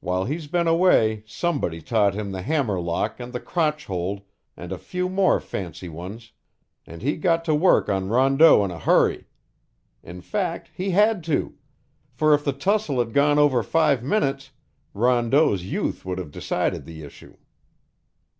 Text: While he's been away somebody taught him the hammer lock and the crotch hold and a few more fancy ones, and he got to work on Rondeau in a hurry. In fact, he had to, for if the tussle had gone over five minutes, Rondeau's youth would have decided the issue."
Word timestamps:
While 0.00 0.24
he's 0.24 0.48
been 0.48 0.66
away 0.66 1.22
somebody 1.24 1.80
taught 1.80 2.14
him 2.14 2.32
the 2.32 2.42
hammer 2.42 2.80
lock 2.80 3.20
and 3.20 3.32
the 3.32 3.38
crotch 3.38 3.86
hold 3.86 4.22
and 4.56 4.72
a 4.72 4.76
few 4.76 5.08
more 5.08 5.38
fancy 5.38 5.88
ones, 5.88 6.32
and 6.84 7.00
he 7.00 7.14
got 7.16 7.44
to 7.44 7.54
work 7.54 7.88
on 7.88 8.08
Rondeau 8.08 8.64
in 8.64 8.72
a 8.72 8.78
hurry. 8.80 9.28
In 10.02 10.20
fact, 10.20 10.72
he 10.74 10.90
had 10.90 11.22
to, 11.30 11.54
for 12.10 12.34
if 12.34 12.44
the 12.44 12.52
tussle 12.52 12.98
had 12.98 13.12
gone 13.12 13.38
over 13.38 13.62
five 13.62 14.02
minutes, 14.02 14.50
Rondeau's 14.94 15.62
youth 15.62 16.04
would 16.04 16.18
have 16.18 16.32
decided 16.32 16.84
the 16.84 17.04
issue." 17.04 17.36